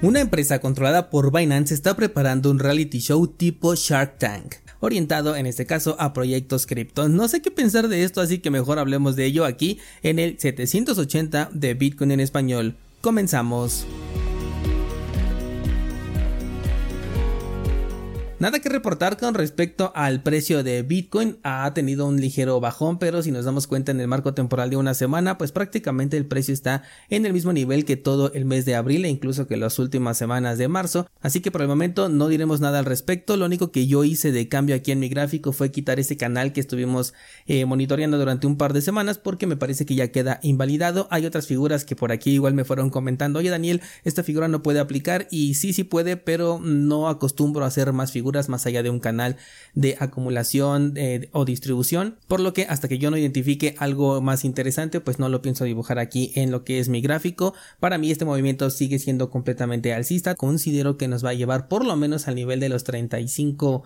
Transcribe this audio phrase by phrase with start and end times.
[0.00, 5.46] Una empresa controlada por Binance está preparando un reality show tipo Shark Tank, orientado en
[5.46, 7.08] este caso a proyectos cripto.
[7.08, 10.38] No sé qué pensar de esto, así que mejor hablemos de ello aquí en el
[10.38, 12.76] 780 de Bitcoin en español.
[13.00, 13.86] Comenzamos.
[18.40, 21.38] Nada que reportar con respecto al precio de Bitcoin.
[21.42, 24.76] Ha tenido un ligero bajón, pero si nos damos cuenta en el marco temporal de
[24.76, 28.64] una semana, pues prácticamente el precio está en el mismo nivel que todo el mes
[28.64, 31.08] de abril e incluso que las últimas semanas de marzo.
[31.20, 33.36] Así que por el momento no diremos nada al respecto.
[33.36, 36.52] Lo único que yo hice de cambio aquí en mi gráfico fue quitar ese canal
[36.52, 37.14] que estuvimos
[37.46, 41.08] eh, monitoreando durante un par de semanas porque me parece que ya queda invalidado.
[41.10, 43.40] Hay otras figuras que por aquí igual me fueron comentando.
[43.40, 47.66] Oye Daniel, esta figura no puede aplicar y sí, sí puede, pero no acostumbro a
[47.66, 49.36] hacer más figuras más allá de un canal
[49.74, 54.44] de acumulación eh, o distribución, por lo que hasta que yo no identifique algo más
[54.44, 57.54] interesante, pues no lo pienso dibujar aquí en lo que es mi gráfico.
[57.80, 61.84] Para mí este movimiento sigue siendo completamente alcista, considero que nos va a llevar por
[61.84, 63.84] lo menos al nivel de los 35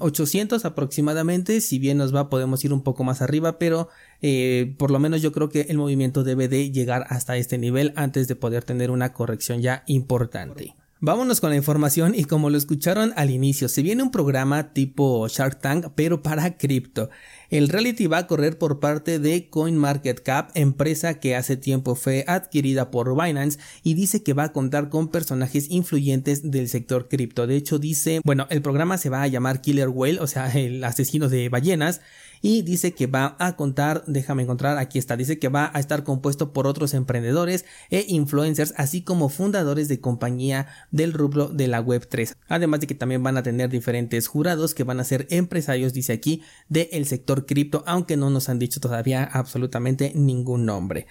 [0.00, 3.88] 800 em, aproximadamente, si bien nos va podemos ir un poco más arriba, pero
[4.20, 7.92] eh, por lo menos yo creo que el movimiento debe de llegar hasta este nivel
[7.94, 10.74] antes de poder tener una corrección ya importante.
[11.06, 15.28] Vámonos con la información y como lo escucharon al inicio, se viene un programa tipo
[15.28, 17.10] Shark Tank pero para cripto.
[17.50, 22.90] El reality va a correr por parte de CoinMarketCap, empresa que hace tiempo fue adquirida
[22.90, 27.46] por Binance y dice que va a contar con personajes influyentes del sector cripto.
[27.46, 30.82] De hecho dice, bueno, el programa se va a llamar Killer Whale, o sea, el
[30.82, 32.00] asesino de ballenas
[32.44, 36.04] y dice que va a contar, déjame encontrar, aquí está, dice que va a estar
[36.04, 41.80] compuesto por otros emprendedores e influencers, así como fundadores de compañía del rubro de la
[41.80, 42.36] web 3.
[42.48, 46.12] Además de que también van a tener diferentes jurados que van a ser empresarios, dice
[46.12, 51.06] aquí, del sector cripto, aunque no nos han dicho todavía absolutamente ningún nombre.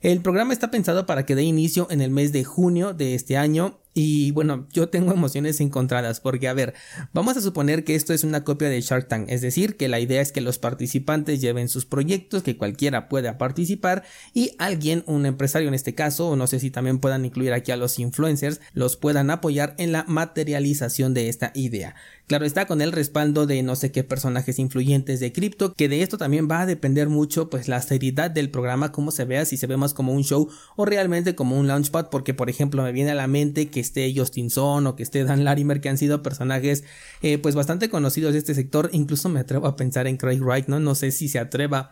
[0.00, 3.36] El programa está pensado para que dé inicio en el mes de junio de este
[3.36, 6.74] año y bueno, yo tengo emociones encontradas porque, a ver,
[7.12, 10.00] vamos a suponer que esto es una copia de Shark Tank, es decir, que la
[10.00, 14.02] idea es que los participantes lleven sus proyectos, que cualquiera pueda participar
[14.32, 17.70] y alguien, un empresario en este caso, o no sé si también puedan incluir aquí
[17.70, 21.94] a los influencers, los puedan apoyar en la materialización de esta idea.
[22.26, 26.02] Claro está con el respaldo de no sé qué personajes influyentes de cripto, que de
[26.02, 29.58] esto también va a depender mucho pues la seriedad del programa, cómo se vea, si
[29.58, 32.92] se ve más como un show o realmente como un launchpad, porque por ejemplo me
[32.92, 35.98] viene a la mente que esté Justin Son o que esté Dan Larimer, que han
[35.98, 36.84] sido personajes
[37.22, 38.90] eh, pues bastante conocidos de este sector.
[38.92, 40.80] Incluso me atrevo a pensar en Craig Wright, ¿no?
[40.80, 41.90] No sé si se atreva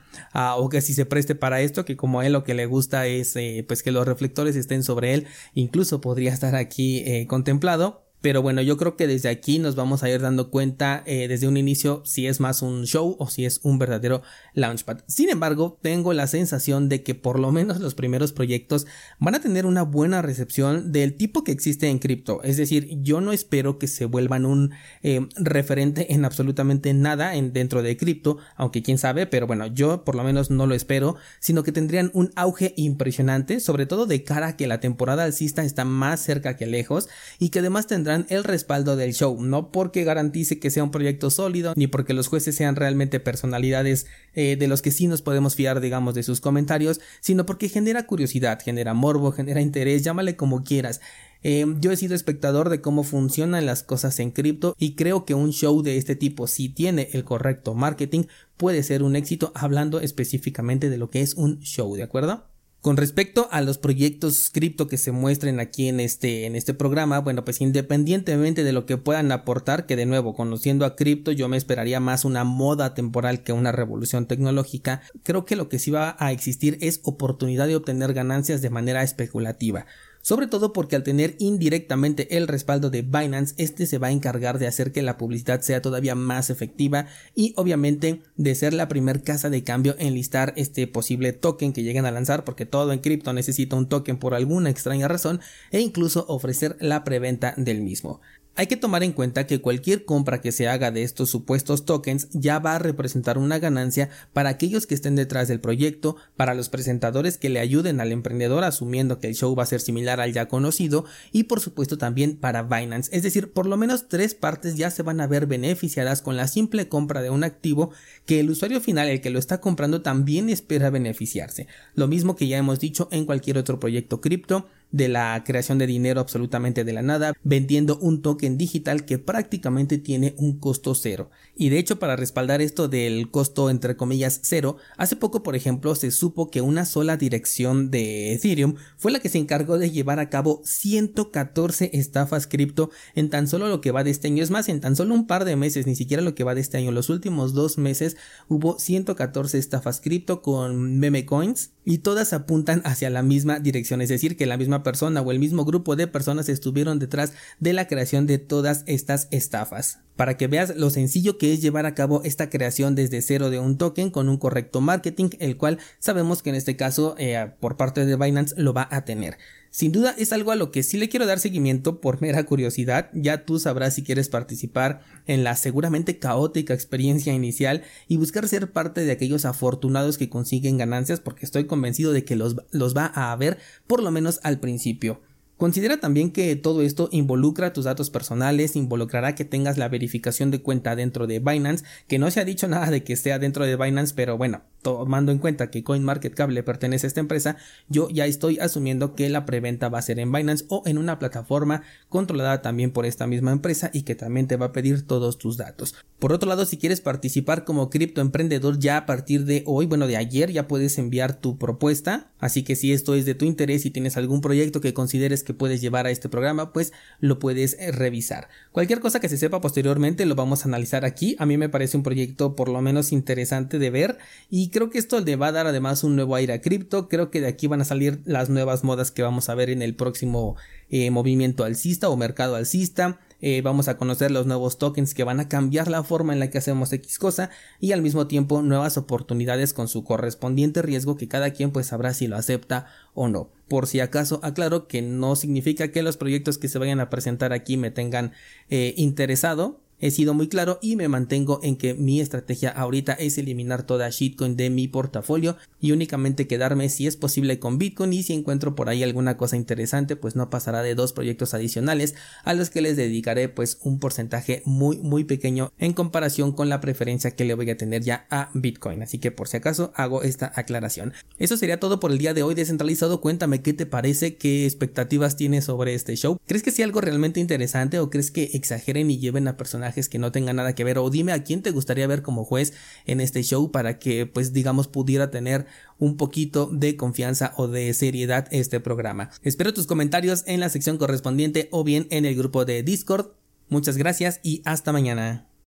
[0.56, 3.06] o que si se preste para esto, que como a él lo que le gusta
[3.06, 5.26] es eh, pues que los reflectores estén sobre él.
[5.54, 8.01] Incluso podría estar aquí eh, contemplado.
[8.22, 11.48] Pero bueno, yo creo que desde aquí nos vamos a ir dando cuenta eh, desde
[11.48, 14.22] un inicio si es más un show o si es un verdadero
[14.54, 15.00] launchpad.
[15.08, 18.86] Sin embargo, tengo la sensación de que por lo menos los primeros proyectos
[19.18, 22.40] van a tener una buena recepción del tipo que existe en cripto.
[22.44, 24.70] Es decir, yo no espero que se vuelvan un
[25.02, 30.04] eh, referente en absolutamente nada en, dentro de cripto, aunque quién sabe, pero bueno, yo
[30.04, 34.22] por lo menos no lo espero, sino que tendrían un auge impresionante, sobre todo de
[34.22, 37.08] cara a que la temporada alcista está más cerca que lejos
[37.40, 41.30] y que además tendrán el respaldo del show, no porque garantice que sea un proyecto
[41.30, 45.54] sólido, ni porque los jueces sean realmente personalidades eh, de los que sí nos podemos
[45.54, 50.64] fiar, digamos, de sus comentarios, sino porque genera curiosidad, genera morbo, genera interés, llámale como
[50.64, 51.00] quieras.
[51.44, 55.34] Eh, yo he sido espectador de cómo funcionan las cosas en cripto y creo que
[55.34, 58.24] un show de este tipo, si tiene el correcto marketing,
[58.56, 62.51] puede ser un éxito hablando específicamente de lo que es un show, ¿de acuerdo?
[62.82, 67.20] Con respecto a los proyectos cripto que se muestren aquí en este, en este programa,
[67.20, 71.48] bueno, pues independientemente de lo que puedan aportar, que de nuevo, conociendo a cripto, yo
[71.48, 75.92] me esperaría más una moda temporal que una revolución tecnológica, creo que lo que sí
[75.92, 79.86] va a existir es oportunidad de obtener ganancias de manera especulativa
[80.22, 84.58] sobre todo porque al tener indirectamente el respaldo de Binance, este se va a encargar
[84.58, 89.22] de hacer que la publicidad sea todavía más efectiva y obviamente de ser la primer
[89.22, 93.00] casa de cambio en listar este posible token que lleguen a lanzar, porque todo en
[93.00, 98.20] cripto necesita un token por alguna extraña razón, e incluso ofrecer la preventa del mismo.
[98.54, 102.28] Hay que tomar en cuenta que cualquier compra que se haga de estos supuestos tokens
[102.32, 106.68] ya va a representar una ganancia para aquellos que estén detrás del proyecto, para los
[106.68, 110.34] presentadores que le ayuden al emprendedor asumiendo que el show va a ser similar al
[110.34, 113.08] ya conocido y por supuesto también para Binance.
[113.16, 116.46] Es decir, por lo menos tres partes ya se van a ver beneficiadas con la
[116.46, 117.90] simple compra de un activo
[118.26, 121.68] que el usuario final, el que lo está comprando, también espera beneficiarse.
[121.94, 125.86] Lo mismo que ya hemos dicho en cualquier otro proyecto cripto de la creación de
[125.86, 131.30] dinero absolutamente de la nada, vendiendo un token digital que prácticamente tiene un costo cero.
[131.56, 135.94] Y de hecho, para respaldar esto del costo entre comillas cero, hace poco, por ejemplo,
[135.94, 140.18] se supo que una sola dirección de Ethereum fue la que se encargó de llevar
[140.20, 144.42] a cabo 114 estafas cripto en tan solo lo que va de este año.
[144.42, 146.60] Es más, en tan solo un par de meses, ni siquiera lo que va de
[146.60, 148.16] este año, los últimos dos meses
[148.48, 154.08] hubo 114 estafas cripto con meme coins y todas apuntan hacia la misma dirección, es
[154.08, 157.86] decir, que la misma persona o el mismo grupo de personas estuvieron detrás de la
[157.86, 160.00] creación de todas estas estafas.
[160.16, 163.58] Para que veas lo sencillo que es llevar a cabo esta creación desde cero de
[163.58, 167.76] un token con un correcto marketing, el cual sabemos que en este caso eh, por
[167.76, 169.38] parte de Binance lo va a tener.
[169.70, 173.08] Sin duda es algo a lo que sí le quiero dar seguimiento por mera curiosidad,
[173.14, 178.70] ya tú sabrás si quieres participar en la seguramente caótica experiencia inicial y buscar ser
[178.70, 183.10] parte de aquellos afortunados que consiguen ganancias porque estoy convencido de que los, los va
[183.14, 185.22] a haber por lo menos al principio.
[185.56, 190.60] Considera también que todo esto involucra tus datos personales, involucrará que tengas la verificación de
[190.60, 193.76] cuenta dentro de Binance, que no se ha dicho nada de que esté dentro de
[193.76, 197.56] Binance, pero bueno, tomando en cuenta que CoinMarketCap le pertenece a esta empresa,
[197.88, 201.18] yo ya estoy asumiendo que la preventa va a ser en Binance o en una
[201.18, 205.38] plataforma controlada también por esta misma empresa y que también te va a pedir todos
[205.38, 205.94] tus datos.
[206.18, 210.16] Por otro lado, si quieres participar como criptoemprendedor ya a partir de hoy, bueno, de
[210.16, 213.90] ayer ya puedes enviar tu propuesta, así que si esto es de tu interés y
[213.90, 217.92] tienes algún proyecto que consideres que puedes llevar a este programa, pues lo puedes eh,
[217.92, 218.48] revisar.
[218.72, 221.36] Cualquier cosa que se sepa posteriormente lo vamos a analizar aquí.
[221.38, 224.18] A mí me parece un proyecto por lo menos interesante de ver
[224.50, 227.08] y creo que esto le va a dar además un nuevo aire a cripto.
[227.08, 229.82] Creo que de aquí van a salir las nuevas modas que vamos a ver en
[229.82, 230.56] el próximo
[230.90, 233.20] eh, movimiento alcista o mercado alcista.
[233.40, 236.50] Eh, vamos a conocer los nuevos tokens que van a cambiar la forma en la
[236.50, 241.26] que hacemos X cosa y al mismo tiempo nuevas oportunidades con su correspondiente riesgo que
[241.26, 243.50] cada quien pues sabrá si lo acepta o no.
[243.68, 247.52] Por si acaso aclaro que no significa que los proyectos que se vayan a presentar
[247.52, 248.32] aquí me tengan
[248.70, 253.38] eh, interesado he sido muy claro y me mantengo en que mi estrategia ahorita es
[253.38, 258.12] eliminar toda shitcoin de mi portafolio y únicamente quedarme si es posible con Bitcoin.
[258.12, 262.14] Y si encuentro por ahí alguna cosa interesante pues no pasará de dos proyectos adicionales
[262.44, 266.82] a los que les dedicaré pues un porcentaje muy muy pequeño en comparación con la
[266.82, 269.02] preferencia que le voy a tener ya a Bitcoin.
[269.02, 271.14] Así que por si acaso hago esta aclaración.
[271.38, 273.22] Eso sería todo por el día de hoy descentralizado.
[273.22, 277.40] Cuéntame qué te parece qué expectativas tienes sobre este show crees que sea algo realmente
[277.40, 279.56] interesante o crees que exageren y lleven a
[279.92, 282.72] que no tengan nada que ver o dime a quién te gustaría ver como juez
[283.06, 285.66] en este show para que pues digamos pudiera tener
[285.98, 289.30] un poquito de confianza o de seriedad este programa.
[289.42, 293.32] Espero tus comentarios en la sección correspondiente o bien en el grupo de Discord.
[293.68, 295.51] Muchas gracias y hasta mañana.